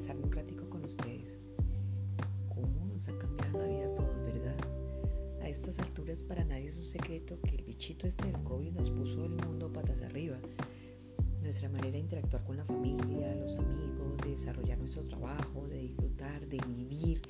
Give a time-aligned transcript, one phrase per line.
[0.00, 1.36] pasarme un ratico con ustedes.
[2.48, 4.56] ¿Cómo nos ha cambiado la vida a todos, verdad?
[5.42, 8.90] A estas alturas para nadie es un secreto que el bichito este del COVID nos
[8.90, 10.38] puso el mundo patas arriba.
[11.42, 16.46] Nuestra manera de interactuar con la familia, los amigos, de desarrollar nuestro trabajo, de disfrutar,
[16.46, 17.20] de vivir,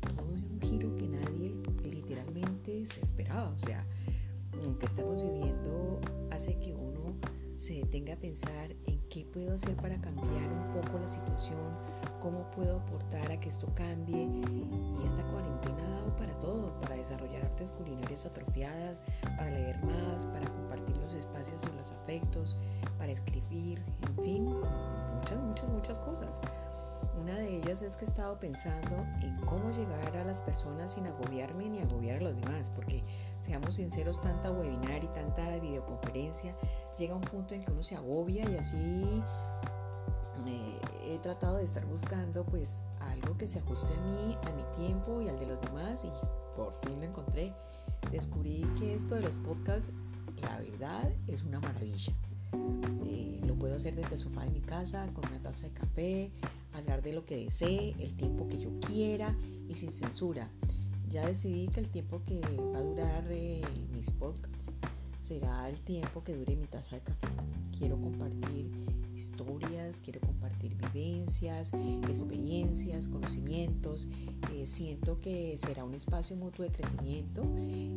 [0.00, 3.50] todo dio un giro que nadie literalmente se esperaba.
[3.50, 3.84] O sea,
[4.62, 6.94] lo que estamos viviendo hace que uno
[7.58, 11.58] se detenga a pensar en qué puedo hacer para cambiar un poco la situación,
[12.24, 14.22] cómo puedo aportar a que esto cambie.
[14.22, 18.98] Y esta cuarentena ha dado para todo, para desarrollar artes culinarias atrofiadas,
[19.36, 22.56] para leer más, para compartir los espacios y los afectos,
[22.96, 24.44] para escribir, en fin,
[25.16, 26.40] muchas, muchas, muchas cosas.
[27.20, 31.06] Una de ellas es que he estado pensando en cómo llegar a las personas sin
[31.06, 33.04] agobiarme ni agobiar a los demás, porque
[33.40, 36.56] seamos sinceros, tanta webinar y tanta videoconferencia
[36.96, 39.22] llega un punto en que uno se agobia y así
[41.06, 45.20] he tratado de estar buscando pues algo que se ajuste a mí, a mi tiempo
[45.20, 46.08] y al de los demás y
[46.56, 47.52] por fin lo encontré.
[48.10, 49.92] Descubrí que esto de los podcasts,
[50.42, 52.12] la verdad, es una maravilla.
[53.06, 56.30] Eh, lo puedo hacer desde el sofá de mi casa con una taza de café,
[56.72, 59.34] hablar de lo que desee, el tiempo que yo quiera
[59.68, 60.48] y sin censura.
[61.10, 64.72] Ya decidí que el tiempo que va a durar eh, mis podcasts
[65.24, 67.28] será el tiempo que dure mi taza de café.
[67.78, 68.70] Quiero compartir
[69.16, 71.70] historias, quiero compartir vivencias,
[72.10, 74.06] experiencias, conocimientos.
[74.52, 77.42] Eh, siento que será un espacio mutuo de crecimiento,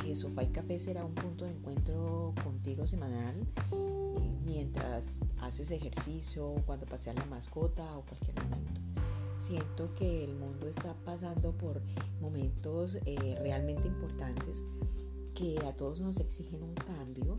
[0.00, 3.34] que Sofá y Café será un punto de encuentro contigo semanal
[3.72, 8.80] eh, mientras haces ejercicio, cuando paseas la mascota o cualquier momento.
[9.40, 11.82] Siento que el mundo está pasando por
[12.20, 14.62] momentos eh, realmente importantes
[15.38, 17.38] que a todos nos exigen un cambio,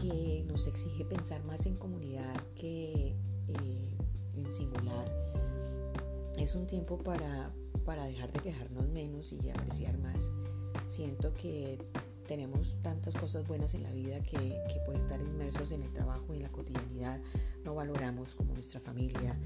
[0.00, 3.14] que nos exige pensar más en comunidad que
[3.48, 3.96] eh,
[4.34, 5.06] en singular.
[6.38, 7.52] Es un tiempo para,
[7.84, 10.30] para dejar de quejarnos menos y apreciar más.
[10.86, 11.78] Siento que
[12.26, 16.32] tenemos tantas cosas buenas en la vida que, que, por estar inmersos en el trabajo
[16.32, 17.20] y en la cotidianidad
[17.66, 19.38] no valoramos como nuestra familia.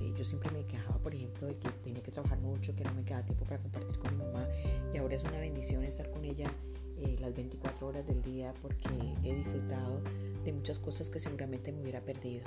[0.00, 2.92] Eh, yo siempre me quejaba, por ejemplo, de que tenía que trabajar mucho, que no
[2.92, 4.48] me quedaba tiempo para compartir con mi mamá
[4.92, 6.50] y ahora es una bendición estar con ella
[6.98, 8.88] eh, las 24 horas del día porque
[9.22, 10.00] he disfrutado
[10.44, 12.44] de muchas cosas que seguramente me hubiera perdido.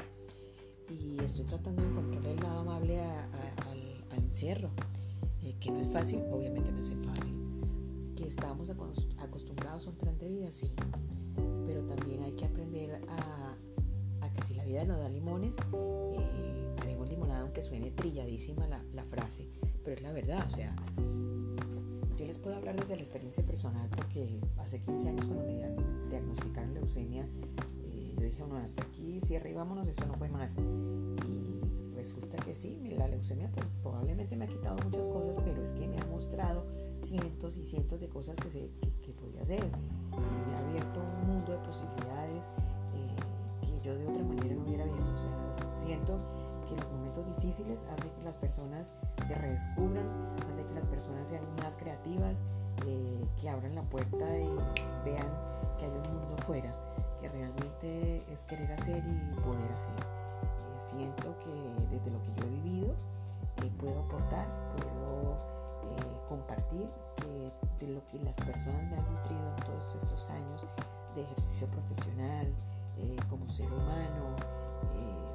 [0.89, 4.69] Y estoy tratando de encontrar el lado amable al, encierro,
[5.43, 7.35] eh, que no es fácil, obviamente no es fácil.
[8.15, 8.71] Que estábamos
[9.19, 10.71] acostumbrados a un tren de vida, sí,
[11.67, 13.55] pero también hay que aprender a,
[14.33, 19.03] que si la vida nos da limones, eh, haremos limonada, aunque suene trilladísima la, la
[19.03, 19.47] frase,
[19.83, 20.75] pero es la verdad, o sea,
[22.49, 27.27] puedo hablar desde la experiencia personal porque hace 15 años cuando me diagnosticaron leucemia,
[27.83, 30.57] eh, yo dije, bueno, hasta aquí, cierre y vámonos, eso no fue más.
[31.27, 35.73] Y resulta que sí, la leucemia pues probablemente me ha quitado muchas cosas, pero es
[35.73, 36.65] que me ha mostrado
[37.03, 38.71] cientos y cientos de cosas que, se,
[39.03, 39.69] que, podía hacer.
[47.19, 48.91] Momentos difíciles hacen que las personas
[49.25, 50.05] se redescubran,
[50.49, 52.41] hace que las personas sean más creativas,
[52.85, 54.55] eh, que abran la puerta y
[55.05, 55.27] vean
[55.77, 56.73] que hay un mundo fuera,
[57.19, 59.95] que realmente es querer hacer y poder hacer.
[59.95, 62.95] Eh, siento que desde lo que yo he vivido
[63.63, 64.47] eh, puedo aportar,
[64.77, 65.49] puedo
[66.27, 67.51] compartir que
[67.85, 70.63] de lo que las personas me han nutrido en todos estos años
[71.15, 72.53] de ejercicio profesional,
[73.29, 74.35] como ser humano,
[74.93, 75.28] puedo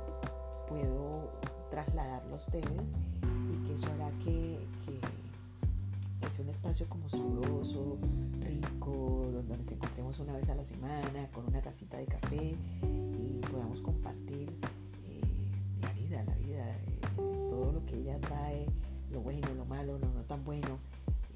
[1.85, 2.93] trasladarlo a ustedes
[3.53, 4.59] y que eso hará que,
[6.29, 7.99] sea un espacio como sabroso,
[8.41, 13.41] rico, donde nos encontremos una vez a la semana con una tacita de café y
[13.53, 14.49] podamos compartir
[15.07, 15.21] eh,
[15.83, 18.67] la vida, la vida, eh, todo lo que ella trae,
[19.13, 20.79] lo bueno, lo malo, lo no tan bueno,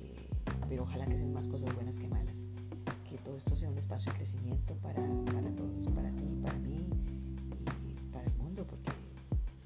[0.00, 0.26] eh,
[0.70, 2.44] pero ojalá que sean más cosas buenas que malas.
[3.08, 5.50] Que todo esto sea un espacio de crecimiento para, para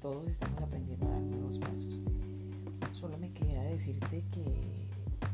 [0.03, 2.01] todos estamos aprendiendo a dar nuevos pasos.
[2.91, 4.89] Solo me queda decirte que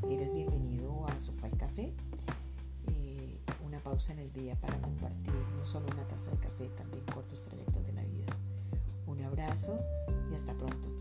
[0.08, 1.92] eres bienvenido a Sofá y Café,
[2.86, 7.04] eh, una pausa en el día para compartir no solo una taza de café, también
[7.12, 8.28] cortos trayectos de la vida.
[9.08, 9.80] Un abrazo
[10.32, 10.99] y hasta pronto.